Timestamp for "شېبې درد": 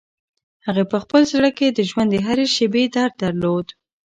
2.55-3.13